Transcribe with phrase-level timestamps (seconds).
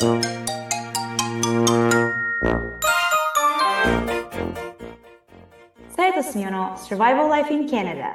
[0.00, 0.06] さ
[6.04, 8.12] やとすみおの Survival Life in Canada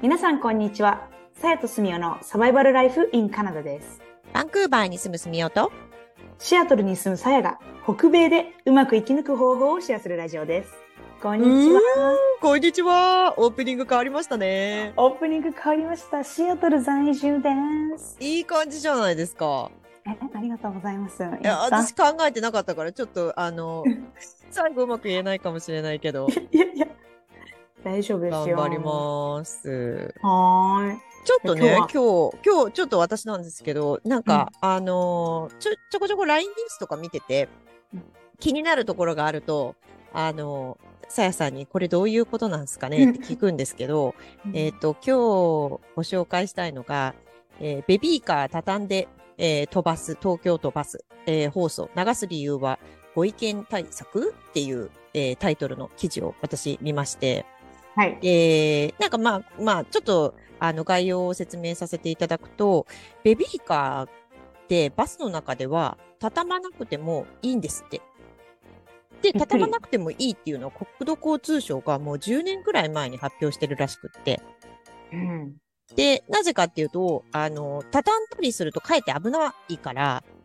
[0.00, 1.08] 皆さんこんにちは。
[1.32, 4.00] さやとすみおのサバイバルライフ in カナダです。
[4.32, 5.72] バンクーバーに住むすみおと、
[6.38, 10.74] シアトルに住むさやが北米でうまく生き抜く方法をシェアするラジオです。
[11.20, 11.80] こんにちは。
[12.40, 13.34] こんにちは。
[13.36, 14.92] オープニング変わりましたね。
[14.96, 16.22] オープニング変わりました。
[16.22, 17.50] シアトル在住で
[17.98, 18.16] す。
[18.20, 19.72] いい感じじゃないですか。
[20.46, 21.22] りがとうございます。
[21.22, 23.84] いや、私考えてなかったから、ちょっと、あの、
[24.50, 26.86] 最後うまく言えないかもしれないけど、いやいや。
[27.84, 28.56] 大丈夫ですよ。
[28.56, 30.14] 頑張ります。
[30.20, 30.98] はーい。
[31.24, 37.48] ちょっとね、今今日今日、ちょっと私なんですけど、なんか、あのーちょ、ちょこちょこ LINE ニュースとか見てて
[37.92, 38.02] うん、
[38.38, 39.74] 気になるところがあると、
[40.12, 44.16] あのーさやさんにこれどういうことなんですかねって聞くんですけど、
[44.52, 47.14] えっ、と、今日ご紹介したいのが、
[47.60, 49.06] えーベビーカー畳んで、
[49.38, 52.78] えー飛ばす、東京都バス、えー放送、流す理由は
[53.14, 57.46] ご意見対策っていう、えータイトルの記事を私見まして、
[57.94, 62.86] はいえーなんかまあ、まあ、ちょっと、あの、概要を説明させていただくと、
[63.24, 64.08] ベビーカーっ
[64.68, 68.00] てバスの中では畳まなくてもいいんですって。
[69.22, 74.40] で、畳まなくてもいいっていうのは国土交通省がもう10年ぐらい前に発表してるらしくって。
[75.12, 75.56] うん
[75.96, 80.36] で、なぜかっていうと、あの、畳んだりするとかえって危ないから、うん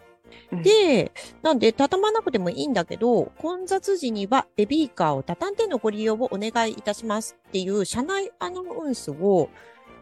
[0.63, 9.49] で、なんで、畳まなくてもいいんだけど、混雑時にはベビーカーを畳んでのご利用をお願いいたしますっていう車内アナウンスを、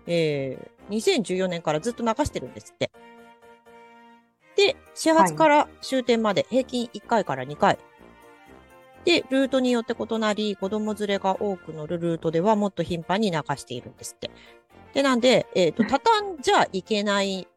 [0.05, 2.91] えー、2014年からずっと流してるんですって。
[4.55, 7.77] で、始発から終点まで平均1回から2回。
[9.05, 14.29] で、ルートによって異なり、子供連れが多く乗るルートではもっと頻繁に流しているんですって。
[14.93, 17.47] で、なんで、えっ、と、畳んじゃいけない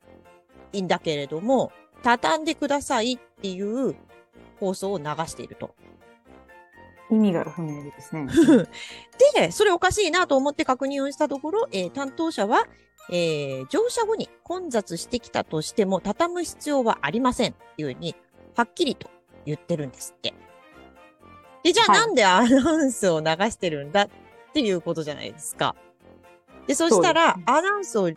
[0.77, 3.95] んだけれども、畳んでくださいっていう
[4.59, 5.75] 放送を流していると。
[7.11, 8.27] 意味が不明ですね
[9.35, 12.67] で、それおかしいなと思って確認をしたところ、えー担当者は、
[13.11, 18.17] えー乗車後に混雑してきたとしても、畳む必要はありませんっていうふうに、
[18.57, 19.11] はっきりと
[19.45, 20.35] 言ってるんですって。
[21.63, 24.09] で、じゃあはいなんでアナウンスを流してるんだっ
[24.53, 25.77] ていうことじゃないですか。
[26.67, 28.17] で、そしたら、アナウンスを流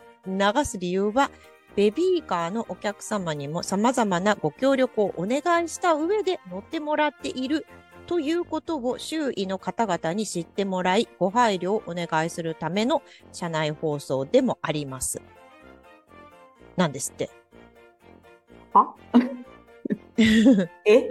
[0.64, 1.30] す理由は、
[1.74, 7.66] ベビーカーのお客様にも様々なご協力をお願いした上で乗ってもらっている
[8.06, 13.02] ということを周囲の方々に知ってもらい、ご配慮をお願いするための
[13.32, 15.20] 車内放送でもあります。
[16.76, 17.30] なんですって。
[18.72, 18.94] あ
[20.84, 21.10] え？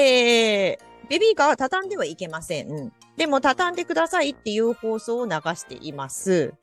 [0.00, 2.92] えー、ベビーカーは畳んではいけません。
[3.18, 6.54] でも畳んでくださいっていう放送を流しています。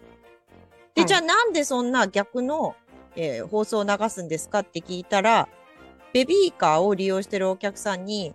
[0.95, 2.75] で、はいじゃあなんでそんな逆の、
[3.17, 5.49] えー放送を流すんですかって聞いたら、
[6.13, 8.33] ベビーカーを利用してるお客さんに、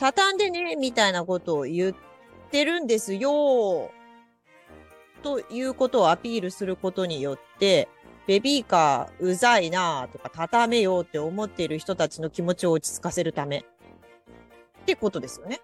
[0.00, 1.94] 畳んでね、みたいなことを言っ
[2.50, 3.92] てるんですよ。
[5.22, 7.88] ということをアピールすることによって、
[8.26, 13.58] ベビーカーうざいなとか畳めようって思っている人たちの気持ちを落ち着かせるため。
[13.58, 13.64] っ
[14.84, 15.60] てことですよね。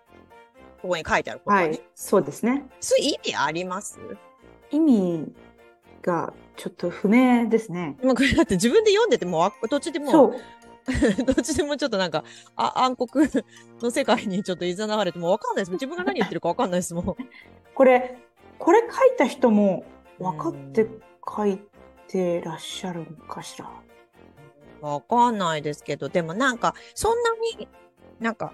[0.82, 1.68] ここに書いてあることはね。
[1.68, 3.98] はいそうですねそう意味あります？
[4.70, 5.32] 意味
[6.02, 10.34] がちょっと不明ですねまあ、これだって自分で読んでてもうあ、途中でもそう
[11.20, 12.24] う、 どっちでもちょっとなんか、
[12.56, 13.26] あ暗黒
[13.80, 15.72] の世界にちょっと誘われてもうわかんないです。
[15.72, 17.16] 自分が何言ってるかわかんないですもん。
[17.74, 18.18] これ
[18.58, 19.84] これ書いた人も
[20.18, 20.86] 分かって
[21.36, 21.60] 書い
[22.08, 23.70] てらっしゃるのかしら？
[24.80, 27.68] わかんないですけど、でもなんか、そんなに、
[28.20, 28.52] なんか、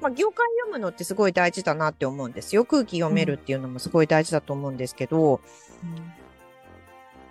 [0.00, 2.64] まあ、業界読むのってすごい大事だなって思うんですよ。
[2.64, 5.40] 空気読めるっていうのもすごい大事だと思うんですけど、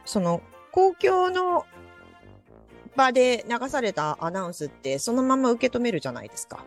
[0.04, 1.66] その、公共の
[2.96, 6.66] 場で流されたアナウンスって、そのまま受け止めるじゃないですか。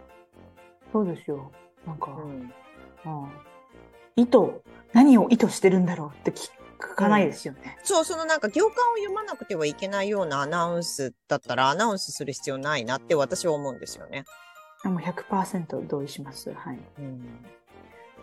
[0.93, 1.53] そうですよ
[1.87, 2.53] なんか、うん
[3.05, 3.29] うん
[4.17, 4.39] 意図
[4.93, 6.51] 何を意図してるんだろうって聞
[6.97, 14.25] かないですよね、そう、そのなんか行間を読まなくてはいけないようなアナウンスだったらアナウンスする必要ないなって私は思うんですよね。
[14.85, 16.53] あもう100%同意します。
[16.53, 16.79] はい。
[16.99, 17.45] うん、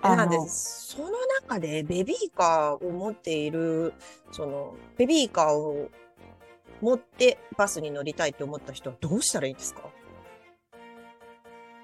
[0.02, 1.10] なんで、その
[1.42, 3.94] 中でベビーカーを持っている、
[4.32, 5.90] その、ベビーカーを
[6.82, 9.82] 持ってバスに乗りたいって思った人はどうしたらいいんですか？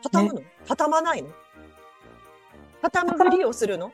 [0.03, 1.29] 畳むの、畳まないの？
[2.81, 3.91] 畳むふりをするの？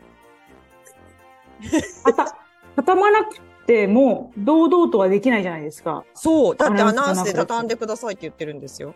[2.75, 6.06] 畳まなくても堂々とはできないじゃないですか。
[6.13, 6.56] そう。
[6.56, 7.33] だってアナウンスで。
[7.33, 8.95] 畳んでくださいって言ってるんですよ。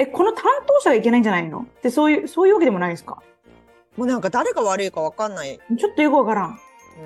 [0.00, 1.60] えこの担当者がいけないんじゃないの？
[1.60, 3.22] ってそういうそういうわけでもないですか？
[3.96, 5.60] もうなんか誰が悪いかわかんない。
[5.78, 6.58] ちょっとよくわからん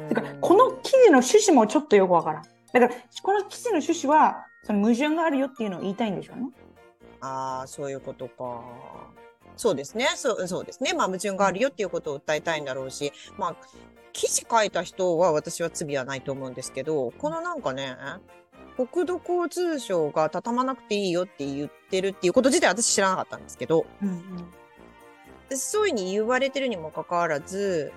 [0.09, 2.43] てかこの記事の趣旨もちょっとよくわからん
[2.73, 6.51] だからこの記事の趣旨はその矛盾があるよっていうのを言いたいんでしょうね。
[7.21, 8.63] ああ、そういうことか。
[9.57, 10.09] そうですね。
[10.17, 10.93] そう、そうですね。
[10.95, 13.57] まあ、矛盾があるよっていうことを訴えたいんだろうし、まあ、
[14.13, 17.97] 記事書いた人は私は罪はないと思うんですけど、このなんかね、
[18.77, 24.45] 国土交通省が畳まなくていいよって言ってるっていうこと自体私知らなかったんですけど、うん
[25.57, 27.93] そういうふうに言われてるにもかかわらず、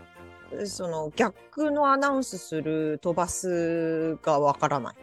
[0.65, 4.95] その逆のアナウンスする飛ばすがわからない。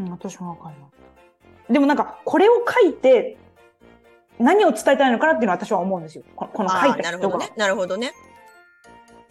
[0.00, 1.72] うん、私もわかんない。
[1.72, 3.38] でもなんか、これを書いて、
[4.38, 6.24] 何を伝えたいのかなっていうのは私は思うんですよ。
[6.34, 7.10] ここの書いた人が。
[7.10, 7.52] なるほどね。
[7.56, 8.12] なるほどね。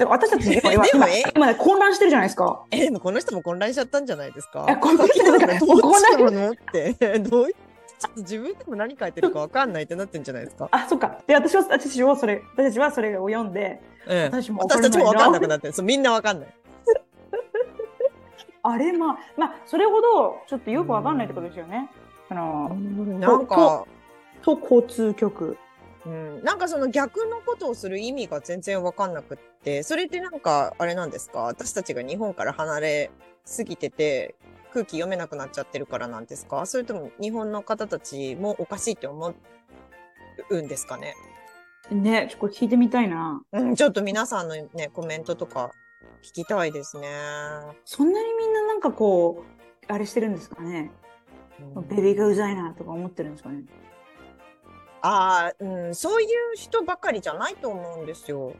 [0.01, 2.63] だから私たち今今今混乱してるじゃないですか。
[2.71, 4.65] え、でもこの人も混乱しちゃったんじゃないですか？
[4.69, 7.53] えこの人なんか混乱って、どうい
[7.99, 10.67] ちょっと自分でも何書いてるかわかんないってなってんじゃないですか？
[10.71, 11.19] あ、そっか。
[11.27, 15.73] で、私は、私はそれ、私たちはそれを読んで、ええ私も私たちもわかんなくなってる。
[15.73, 16.49] そうみんなわかんない。
[18.63, 21.89] あれ、まあ、まあ、それほど、ちょっとよくわかんないってことですよね。
[22.29, 22.69] あの、
[23.19, 23.85] なんか、
[24.41, 25.57] 都交通局。
[26.05, 31.41] うん、なんかその逆のことをする意味が全然わかんなくって、それってなんか、あれなんですか？
[31.41, 33.11] 私たちが日本から離れ
[33.45, 34.33] すぎてて、
[34.73, 36.65] 空気読めなくなっちゃってるからなんですか？
[36.65, 39.33] それとも日本の方たちもおかしいって思
[40.49, 41.13] うんですかね？
[41.91, 43.43] ね、ちょっと聞いてみたいな。
[43.51, 45.71] うん、ちょっと皆さんのね、コメントとか
[46.23, 47.09] 聞きたいですね。
[47.85, 49.43] そんなにみんななんかこ
[49.87, 50.89] う、あれしてるんですかね？
[51.75, 53.65] うんベビーがうざいなとか思ってるんですかね？
[55.01, 58.53] ああ、うん、そういう人ばかりじゃないと思うんですよ。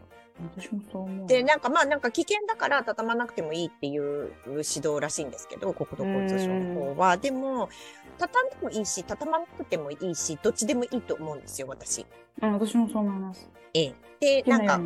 [0.55, 1.27] 私もそう思う。
[1.27, 7.17] で、なんかまあなんか危険だから畳まなくてもいいっていう指導らしいんですけど、国土交通省の方は。
[7.17, 7.69] でも、
[8.17, 12.05] 畳んでもいいし、畳まなくてもいいし、どっちでもいいと思うんですよ、私。
[12.41, 13.49] うん、私もそう思います。
[13.73, 14.41] ええ。
[14.41, 14.79] で、なんか。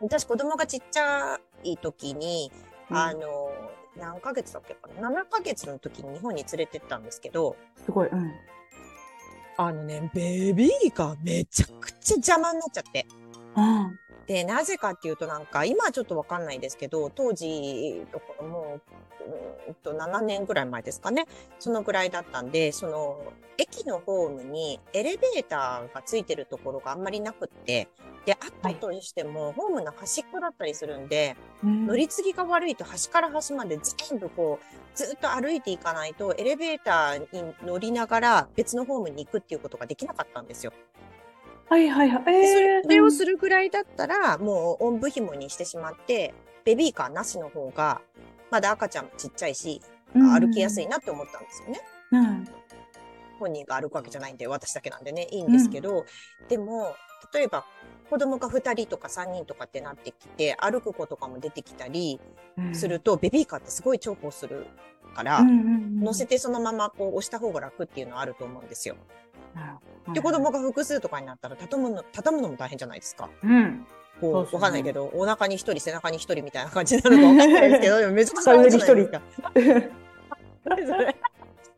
[0.00, 2.52] 私子供がちっちゃい時に、
[2.90, 3.50] うんあの、
[3.96, 8.32] 何ヶ月だっけかな ?7 ヶ月の時に日本に連れてったんですけど、すごい、うん。
[9.60, 13.06] あのね、ベビーがめちゃくちゃ邪魔になっちゃって。
[13.56, 13.98] うん。
[14.28, 18.78] で、なぜかっていうとなんか、今はちょっとわかんないですけど、当時、とかも
[19.20, 21.26] う、うーんと、7年ぐらい前ですかね。
[21.58, 27.88] そのぐらいだったんで、その、駅のホームにエレベーターがついてるところがあんまりなくって、
[28.26, 33.78] で、あったとしても、ホームの端っこだったりするんで、うん乗り継ぎが悪いと端から端まで
[34.08, 40.72] 全部こう、ずっと歩いていかないと、エレベーターに乗りながら別のホームに行くっていうことができなかったんですよ。
[41.68, 42.24] はいはいはい。
[42.24, 46.34] でえーそれをするぐらいだったら、もうおんぶ紐にしてしまって、
[46.64, 48.00] ベビーカーなしの方が、
[48.50, 49.80] まだ赤ちゃんもちっちゃいし、
[50.14, 51.80] うん歩きやすいなって思ったんですよね。
[52.12, 52.48] うん。
[53.38, 56.04] 本人が歩くわけじゃないんで、私だけなんでね、いいんですけど、
[56.48, 56.94] でも、
[57.32, 57.64] 例えば、
[58.10, 62.20] 子供が2人とか3人とかってなってきて、歩く子とかも出てきたり
[62.56, 64.66] うんすると、ベビーカーってすごい重宝する
[65.14, 68.94] から、うんうんうん乗せてそのままこう押した方が楽っていうのはあると思うんですよ。
[70.14, 73.28] で、子供が複数とかになったら、畳むの、畳むのも大変じゃないですか。
[73.42, 73.84] うん。
[74.20, 79.52] こう、わかんないけど、お腹に一人、背中に一人みたいな感じになるかわかんないですけど、でもめちゃくちゃ大変じゃないですか。
[80.64, 81.16] 何それ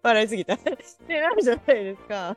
[0.03, 0.57] 笑いすぎた。
[1.09, 2.37] で、なるじゃないですか。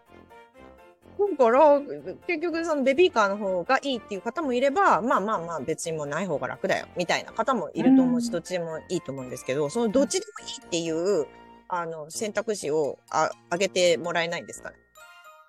[1.20, 1.80] だから、
[2.28, 10.90] 結局そのベビーカーの方がいいっていう方もいれば、まあまあまあ別にもうない方が楽だよ、みたいな方もいると思うし、うんどっちでもいいと思うんですけど、そのどっちでもいいってい
[11.22, 11.28] う、
[11.70, 14.72] あの、選択肢をあ上げてもらえないんですか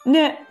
[0.06, 0.12] ね？
[0.12, 0.46] ね、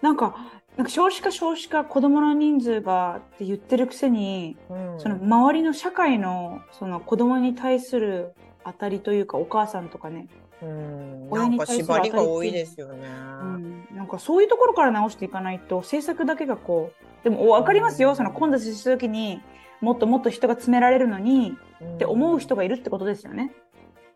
[0.00, 0.34] なんか、
[0.76, 8.32] なんか少子化少子化子供の人数がって言ってるくせに、うんその周りの社会のその子供に対する
[8.64, 10.26] 当たりというかお母さんとかね、
[10.62, 13.08] うん、な親に対するんか縛りが多いですよね。
[13.08, 19.40] うん、なんかそういうところから直していかないと政策だけがこうでも分かりますよ、その混雑した時に
[19.80, 23.52] もっともっと人が詰められるのにって思う人がいるってことですよね。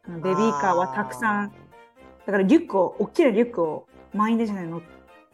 [0.06, 1.52] ベビーカーはたくさん
[2.26, 4.82] だからリュックを大きなリュックを満員電車で乗っ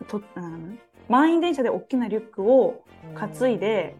[0.08, 3.96] とうん満員電車で大きなリュックを担いで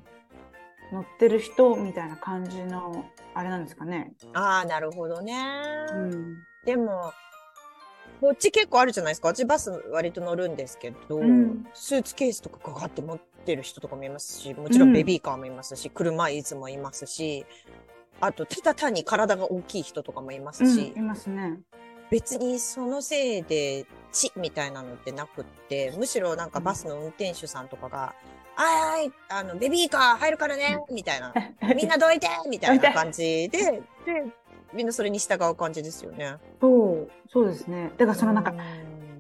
[0.93, 3.05] 乗ってる人みたいな感じの
[3.41, 4.13] あれなんですかね。
[4.23, 5.35] うんああ、なるほどね。
[5.93, 7.13] うんでも、
[8.21, 9.29] こっち結構あるじゃないですか。
[9.29, 17.47] 私バス割と乗るんですけど、うんスーツケースとかかかって持ってる人とかもいますし、もちろんベビーカーもいますし、車椅子もいますし、
[18.21, 21.61] あと、ただ単に体が大きい人とかもいますし、うんいますね。
[22.11, 28.15] 別にそのせいで血みたいなのってなくって、むしろなんかバスの運転手さんとかが、あい
[28.63, 31.33] あい、あの、ベビーカー入るからね、みたいな。
[31.75, 34.25] みんなどいてみたいな感じ で、で、
[34.73, 36.37] みんなそれに従う感じですよね。
[36.61, 37.93] そう、そうですね。
[37.97, 38.59] だからそのなんか、うん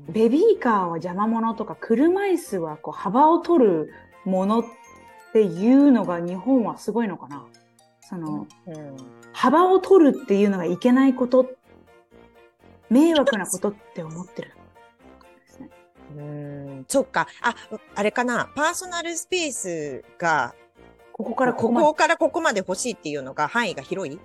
[0.08, 3.92] ベビーカーは邪魔者とか、車椅子はこう幅を取る
[4.24, 4.64] ものっ
[5.32, 7.46] ていうのが日本はすごいのかな。
[8.00, 8.96] その、うん
[9.32, 11.46] 幅を取るっていうのがいけないことっ
[12.90, 14.52] 迷惑なことって思ってる。
[16.16, 17.28] うーん、そっか。
[17.42, 17.54] あ、
[17.94, 18.50] あれかな。
[18.54, 20.54] パーソナルスペースが、
[21.12, 24.18] ここからここここからここまで欲しいっていうのが範囲が広い？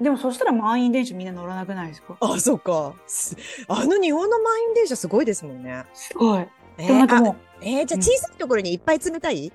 [0.00, 2.16] でもそしたら満員電車みんな乗らなくないですか？
[2.20, 2.94] あ、そうか。
[3.06, 5.84] すあの日本の満員電車すごいですもんね。
[5.92, 6.46] すごい。
[6.78, 9.52] えでもなんかもう、えーじゃあ小さいところにいっぱい詰めたい？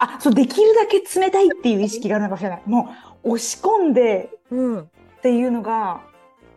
[0.00, 2.62] あ、そう、できるだけ冷たいっていう意識があるのかもしれない。
[2.64, 2.88] も
[3.22, 4.80] う、押し込んでうん。
[4.80, 4.86] っ
[5.22, 6.00] ていうのが、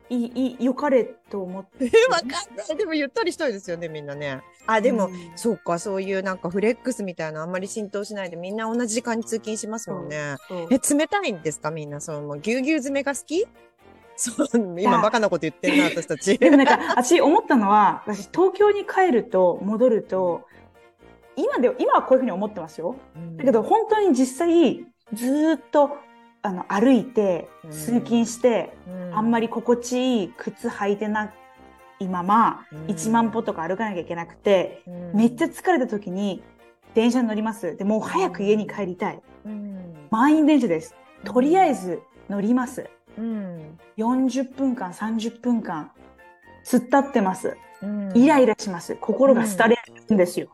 [0.10, 1.86] いい、良かれと思って。
[1.86, 2.75] え、わかんない。
[2.77, 4.41] でもゆったりしたいですよね、みんなね。
[4.67, 10.36] あ、でも、うんそうか、そういうなんかフレックスみたいなのあんまり浸透しないでみんな同じ時間に通勤しますもんね。
[10.69, 13.48] え、冷たいんですかみんな、その、ぎゅうぎゅう詰めが好き？
[14.15, 14.48] そう、
[14.79, 16.38] 今バカなこと言ってるな、私たち。
[16.39, 20.43] でもなんか、私思ったのは、私東京に帰ると、戻ると、
[21.36, 22.95] 今で、今はこういうふうに思ってますよ。
[23.38, 25.98] だけど、本当に実際、ずーっと、
[26.43, 31.31] あの、歩いて、うん通勤して、うん、あんまり心地いい靴履いてな
[32.00, 36.43] いまま、うん1万歩とか歩かなきゃいけなくて、うん、めっちゃ疲れた時に、
[36.93, 37.75] 電車に乗ります。
[37.75, 39.21] で、もう早く家に帰りたい。
[39.45, 40.95] うん、満員電車です。
[41.23, 42.89] とりあえず乗ります。
[43.17, 45.91] うん、40分間、30分間、
[46.65, 47.57] 突っ立ってます。
[47.81, 48.95] うん、イライラします。
[48.95, 50.50] 心が廃れるんですよ。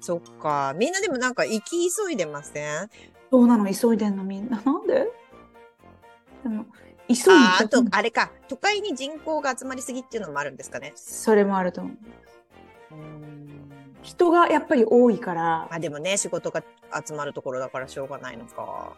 [0.00, 0.74] そっか。
[0.76, 2.90] みんなでもなんか行き急いでません？
[3.30, 4.60] そうなの、急いでんのみんな。
[4.64, 5.08] なんで？
[6.42, 6.66] でも、
[7.08, 8.30] 急いあーあとで、あれか。
[8.48, 10.92] 都会に人口が集まりすぎっていうのもあるんですかね。
[10.94, 11.94] それもあると思う。
[12.92, 13.70] うん。
[14.02, 16.62] 人がやっぱり多いから、あ、でもね、仕事が
[17.06, 18.92] 集まるところだからしょうがないのか。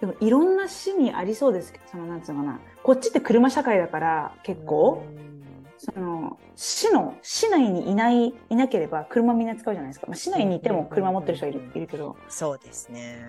[0.00, 2.60] でもいろんな市にありそうですけど、その、なんつうのかな。
[2.82, 5.31] こっちって車社会だから、結構、うん
[5.84, 10.06] その、市の、市内にいない、いなければ車みんな使うじゃないですか。
[10.06, 12.16] まあ、市内にいても車持ってる人はいるいるけど。
[12.28, 13.20] そうですね。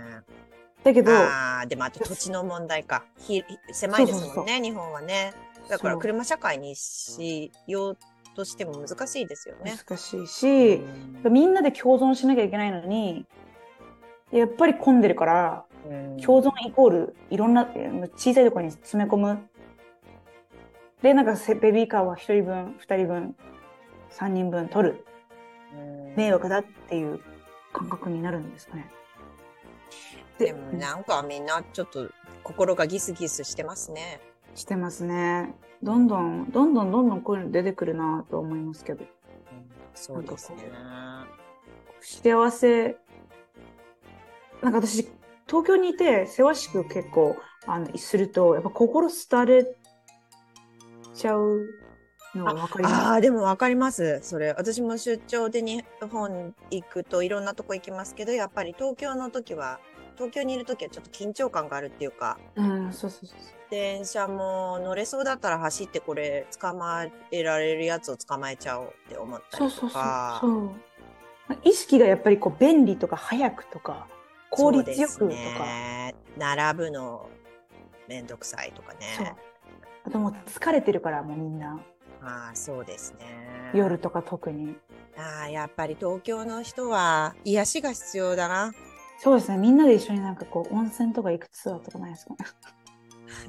[0.83, 3.05] だけど、ああ、でもあと土地の問題か。
[3.17, 5.33] ひ狭いですもんね、日本はね。
[5.67, 7.97] だから車社会にしよう
[8.35, 9.75] としても難しいですよね。
[9.75, 10.75] 難しいし、
[11.23, 13.25] うんみんなで共存しなきゃいけないのに、
[14.31, 19.39] やっぱり混んでるから、うん共存イコールいろんなえー小さいところに詰め込む。
[21.03, 23.35] で、なんかせベビーカーは1人分、2人分、
[24.09, 25.05] 3人分取る。
[25.75, 27.19] うん迷惑だっていう
[27.71, 28.89] 感覚になるんですかね。
[30.37, 32.09] でもなんかみんなちょっと
[32.43, 34.21] 心がギスギスしてますね。
[34.55, 35.55] してますね。
[35.81, 39.03] どんどん、どんどんどんどんこういうの出てくるなと思いますけど。
[39.95, 40.57] そうですね。
[41.99, 42.95] 幸せ、
[44.61, 45.07] なんか私、
[45.47, 49.75] 東京にいて、せわしく結構、あの、すると、やっぱ心廃れ
[51.13, 51.67] ちゃう
[52.35, 54.19] のがわかりあまあ、でもわかります。
[54.23, 54.53] それ。
[54.57, 59.79] 私も出張で日本行くといろんなとこ行きますけど、やっぱり東京の時は、
[60.15, 62.61] 東京にいる時はちょっと緊張感があるっていうか、す。
[62.61, 63.39] うん、そうそうそうそう。
[63.69, 70.37] 電車も乗れそうだったら走ってこれ捕まえられるやつを捕まえちゃおうって思ったりとそうそうそうか。
[70.41, 70.71] そう。
[71.63, 74.07] 意識がやっぱりこう便利とか早くとか
[74.49, 76.15] 効率よくとかすね。
[76.37, 77.29] 並ぶの
[78.07, 79.35] めんどくさいとかね。
[80.05, 81.79] あともう疲れてるからもうみんな。
[82.21, 83.71] ああ、そうですね。
[83.73, 84.75] 夜とか特に。
[85.17, 88.73] ああ、やっぱり東京の人は癒しが必要だな。
[89.19, 89.57] そうですね。
[89.57, 92.37] みんなで一緒になんかこう温泉とか行くツアーとかないですかね。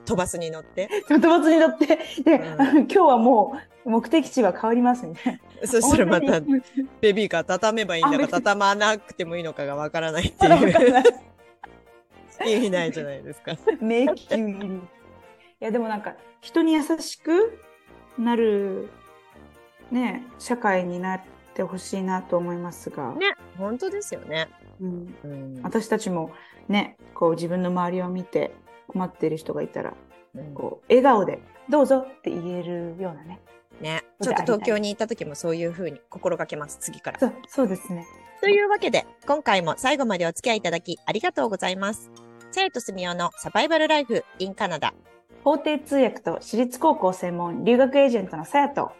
[0.07, 0.89] 飛ばすに乗って？
[1.09, 1.87] ちょっとバスに乗って。
[2.23, 2.79] で、うん。
[2.81, 6.41] 今日はもう目的地は変わりますみたいなそしたらまた
[7.01, 10.71] ベビーカー畳めばいいんだか畳まなくてもいいのかがわからないっていう。
[12.47, 12.93] 意味ない。
[12.93, 13.57] じゃないですか。
[13.81, 14.81] 迷宮入り
[15.61, 17.59] いやでもなんか人に優しく
[18.19, 18.91] なる
[19.91, 21.23] ね社会になっ
[21.55, 24.49] てほしいなと思いますが、ね、本当ですよね。
[24.81, 25.61] うん、うん。
[25.63, 26.33] 私たちも
[26.69, 28.55] ねこう自分の周りを見て
[28.89, 29.95] 困っている人がいたら
[30.35, 30.55] うん。
[30.55, 33.41] こう笑顔で「どうぞ」って言えるようなね。
[33.81, 37.19] ね、ちょっと東京に行った時もそういうふうに心がけます、次から。
[37.19, 38.07] そうそうですね。
[38.41, 42.11] というわけで、今回も最後までお付き合いいただきありがとうございます。
[42.51, 44.95] さやとすみおのサバイバルライフ in カナダ。
[45.45, 48.93] 法廷通訳と私立高校専門留学エージェントのさやと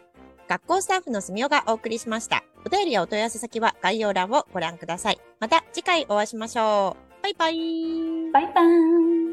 [0.47, 2.43] 学校スタッフのすみおがお送りしました。
[2.63, 5.19] お便りやお問い合わせ先は概要欄をご覧ください。
[5.39, 7.23] また次回お会いしましょう。
[7.23, 8.31] バイバイ。
[8.31, 9.25] バイバーン